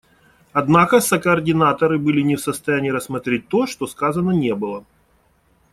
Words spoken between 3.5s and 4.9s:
что сказано не было.